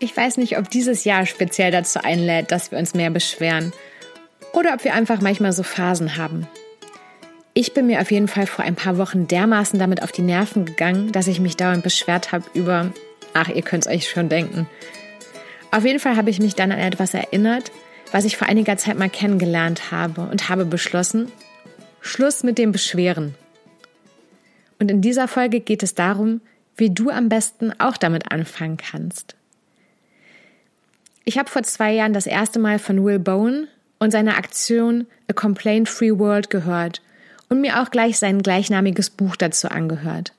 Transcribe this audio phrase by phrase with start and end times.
[0.00, 3.72] Ich weiß nicht, ob dieses Jahr speziell dazu einlädt, dass wir uns mehr beschweren
[4.52, 6.46] oder ob wir einfach manchmal so Phasen haben.
[7.52, 10.64] Ich bin mir auf jeden Fall vor ein paar Wochen dermaßen damit auf die Nerven
[10.64, 12.92] gegangen, dass ich mich dauernd beschwert habe über,
[13.34, 14.68] ach, ihr könnt es euch schon denken.
[15.72, 17.72] Auf jeden Fall habe ich mich dann an etwas erinnert,
[18.12, 21.32] was ich vor einiger Zeit mal kennengelernt habe und habe beschlossen,
[22.00, 23.34] Schluss mit dem Beschweren.
[24.78, 26.40] Und in dieser Folge geht es darum,
[26.76, 29.37] wie du am besten auch damit anfangen kannst.
[31.28, 33.68] Ich habe vor zwei Jahren das erste Mal von Will Bowen
[33.98, 37.02] und seiner Aktion A Complaint Free World gehört
[37.50, 40.32] und mir auch gleich sein gleichnamiges Buch dazu angehört.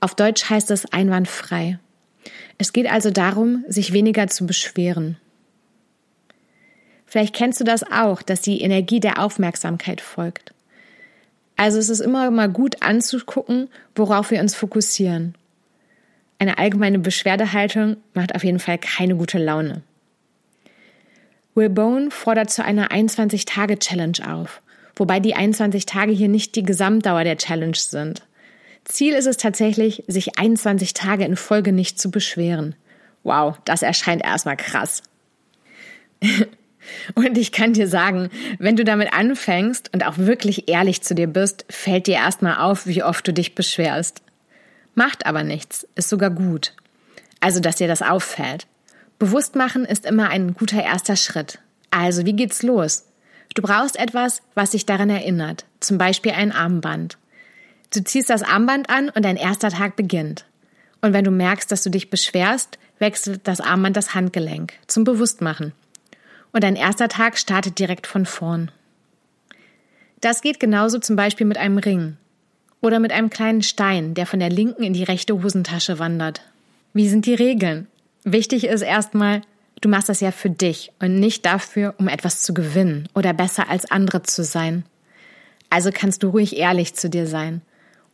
[0.00, 1.78] Auf Deutsch heißt es einwandfrei.
[2.58, 5.16] Es geht also darum, sich weniger zu beschweren.
[7.06, 10.52] Vielleicht kennst du das auch, dass die Energie der Aufmerksamkeit folgt.
[11.56, 15.34] Also es ist immer mal gut anzugucken, worauf wir uns fokussieren.
[16.38, 19.80] Eine allgemeine Beschwerdehaltung macht auf jeden Fall keine gute Laune.
[21.56, 24.60] Will Bone fordert zu einer 21-Tage-Challenge auf,
[24.94, 28.22] wobei die 21 Tage hier nicht die Gesamtdauer der Challenge sind.
[28.84, 32.76] Ziel ist es tatsächlich, sich 21 Tage in Folge nicht zu beschweren.
[33.24, 35.02] Wow, das erscheint erstmal krass.
[37.14, 41.26] und ich kann dir sagen, wenn du damit anfängst und auch wirklich ehrlich zu dir
[41.26, 44.20] bist, fällt dir erstmal auf, wie oft du dich beschwerst.
[44.94, 46.74] Macht aber nichts, ist sogar gut.
[47.40, 48.66] Also, dass dir das auffällt.
[49.18, 51.58] Bewusstmachen ist immer ein guter erster Schritt.
[51.90, 53.06] Also, wie geht's los?
[53.54, 57.16] Du brauchst etwas, was dich daran erinnert, zum Beispiel ein Armband.
[57.94, 60.44] Du ziehst das Armband an und dein erster Tag beginnt.
[61.00, 65.72] Und wenn du merkst, dass du dich beschwerst, wechselt das Armband das Handgelenk zum Bewusstmachen.
[66.52, 68.70] Und dein erster Tag startet direkt von vorn.
[70.20, 72.16] Das geht genauso zum Beispiel mit einem Ring
[72.80, 76.42] oder mit einem kleinen Stein, der von der linken in die rechte Hosentasche wandert.
[76.92, 77.86] Wie sind die Regeln?
[78.28, 79.42] Wichtig ist erstmal,
[79.80, 83.70] du machst das ja für dich und nicht dafür, um etwas zu gewinnen oder besser
[83.70, 84.84] als andere zu sein.
[85.70, 87.62] Also kannst du ruhig ehrlich zu dir sein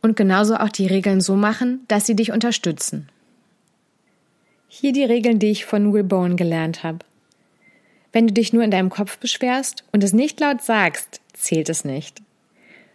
[0.03, 3.09] und genauso auch die Regeln so machen, dass sie dich unterstützen.
[4.67, 6.99] Hier die Regeln, die ich von Will Bowen gelernt habe.
[8.11, 11.85] Wenn du dich nur in deinem Kopf beschwerst und es nicht laut sagst, zählt es
[11.85, 12.21] nicht.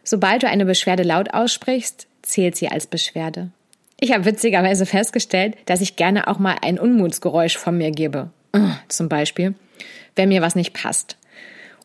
[0.04, 3.50] Sobald du eine Beschwerde laut aussprichst, zählt sie als Beschwerde.
[4.00, 8.30] Ich habe witzigerweise festgestellt, dass ich gerne auch mal ein Unmutsgeräusch von mir gebe.
[8.88, 9.54] Zum Beispiel,
[10.16, 11.16] wenn mir was nicht passt.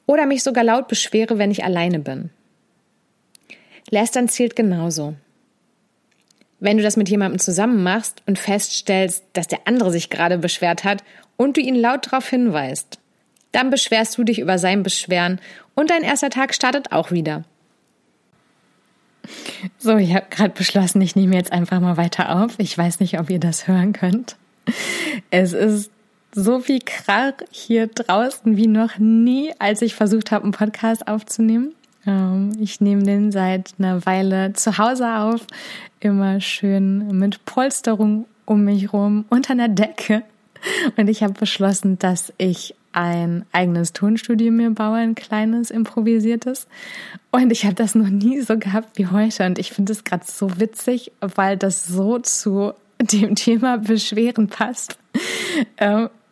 [0.05, 2.29] Oder mich sogar laut beschwere, wenn ich alleine bin.
[3.89, 5.15] Lästern zählt genauso.
[6.59, 10.83] Wenn du das mit jemandem zusammen machst und feststellst, dass der andere sich gerade beschwert
[10.83, 11.03] hat
[11.35, 12.99] und du ihn laut darauf hinweist,
[13.51, 15.41] dann beschwerst du dich über sein Beschweren
[15.75, 17.43] und dein erster Tag startet auch wieder.
[19.77, 22.55] So, ich habe gerade beschlossen, ich nehme jetzt einfach mal weiter auf.
[22.57, 24.35] Ich weiß nicht, ob ihr das hören könnt.
[25.31, 25.91] Es ist
[26.33, 31.73] so viel Krach hier draußen wie noch nie, als ich versucht habe, einen Podcast aufzunehmen.
[32.05, 35.45] Ähm, ich nehme den seit einer Weile zu Hause auf,
[35.99, 40.23] immer schön mit Polsterung um mich rum, unter einer Decke.
[40.97, 46.67] Und ich habe beschlossen, dass ich ein eigenes Tonstudio mir baue, ein kleines, improvisiertes.
[47.31, 49.45] Und ich habe das noch nie so gehabt wie heute.
[49.45, 54.97] Und ich finde es gerade so witzig, weil das so zu dem Thema Beschweren passt.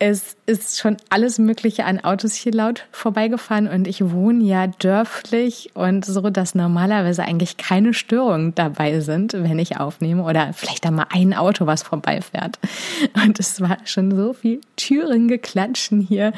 [0.04, 5.70] Es ist schon alles Mögliche an Autos hier laut vorbeigefahren und ich wohne ja dörflich
[5.76, 10.90] und so, dass normalerweise eigentlich keine Störungen dabei sind, wenn ich aufnehme oder vielleicht da
[10.90, 12.58] mal ein Auto, was vorbeifährt.
[13.24, 16.34] Und es war schon so viel Türengeklatschen hier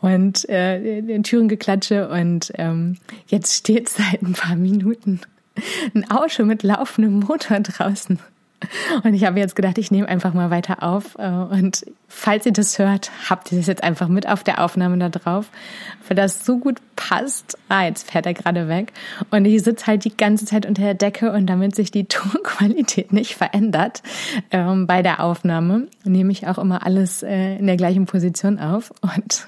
[0.00, 2.96] und äh, Türengeklatsche und ähm,
[3.28, 5.20] jetzt steht seit ein paar Minuten
[5.94, 8.18] ein Auto mit laufendem Motor draußen.
[9.04, 11.16] Und ich habe jetzt gedacht, ich nehme einfach mal weiter auf.
[11.18, 14.98] Äh, und falls ihr das hört, habt ihr das jetzt einfach mit auf der Aufnahme
[14.98, 15.50] da drauf,
[16.08, 17.58] weil das so gut passt.
[17.68, 18.92] Ah, jetzt fährt er gerade weg.
[19.30, 23.12] Und ich sitze halt die ganze Zeit unter der Decke und damit sich die Tonqualität
[23.12, 24.02] nicht verändert
[24.50, 28.92] ähm, bei der Aufnahme, nehme ich auch immer alles äh, in der gleichen Position auf.
[29.02, 29.46] Und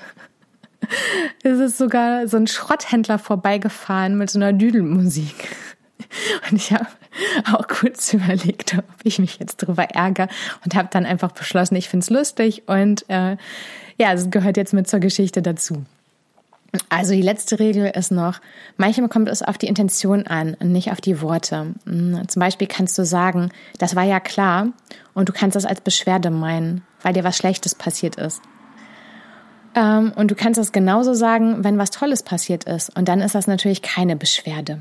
[1.42, 5.56] es ist sogar so ein Schrotthändler vorbeigefahren mit so einer Düdelmusik.
[6.50, 6.86] Und ich habe
[7.52, 10.28] auch kurz überlegt, ob ich mich jetzt drüber ärgere
[10.64, 13.36] und habe dann einfach beschlossen, ich finde es lustig und äh,
[13.98, 15.84] ja, es gehört jetzt mit zur Geschichte dazu.
[16.90, 18.40] Also die letzte Regel ist noch,
[18.76, 21.74] manchmal kommt es auf die Intention an und nicht auf die Worte.
[21.86, 24.68] Hm, zum Beispiel kannst du sagen, das war ja klar
[25.14, 28.42] und du kannst das als Beschwerde meinen, weil dir was Schlechtes passiert ist.
[29.74, 33.34] Ähm, und du kannst das genauso sagen, wenn was Tolles passiert ist und dann ist
[33.34, 34.80] das natürlich keine Beschwerde.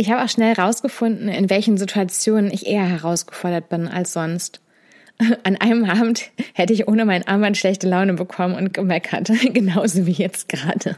[0.00, 4.60] Ich habe auch schnell herausgefunden, in welchen Situationen ich eher herausgefordert bin als sonst.
[5.42, 9.28] an einem Abend hätte ich ohne mein Armband schlechte Laune bekommen und gemeckert.
[9.52, 10.96] Genauso wie jetzt gerade.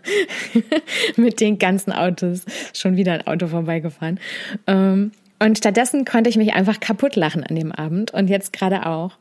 [1.17, 2.45] Mit den ganzen Autos.
[2.75, 4.21] Schon wieder ein Auto vorbeigefahren.
[4.67, 8.85] Ähm, und stattdessen konnte ich mich einfach kaputt lachen an dem Abend und jetzt gerade
[8.85, 9.13] auch.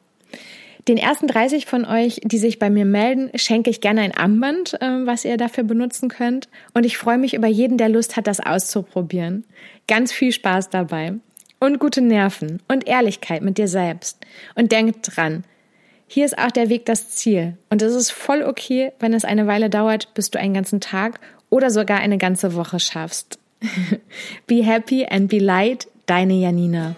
[0.87, 4.81] Den ersten 30 von euch, die sich bei mir melden, schenke ich gerne ein Armband,
[4.81, 6.49] äh, was ihr dafür benutzen könnt.
[6.73, 9.45] Und ich freue mich über jeden, der Lust hat, das auszuprobieren.
[9.87, 11.13] Ganz viel Spaß dabei.
[11.59, 14.25] Und gute Nerven und Ehrlichkeit mit dir selbst.
[14.55, 15.43] Und denkt dran,
[16.07, 17.57] hier ist auch der Weg das Ziel.
[17.69, 21.19] Und es ist voll okay, wenn es eine Weile dauert, bis du einen ganzen Tag
[21.49, 23.37] oder sogar eine ganze Woche schaffst.
[24.47, 26.95] be happy and be light, deine Janina.